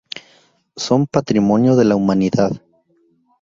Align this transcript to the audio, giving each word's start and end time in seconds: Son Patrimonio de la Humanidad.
Son 0.77 1.05
Patrimonio 1.05 1.75
de 1.75 1.85
la 1.85 1.95
Humanidad. 1.95 2.59